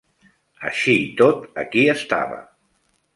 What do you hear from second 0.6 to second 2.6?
Així i tot, aquí estava.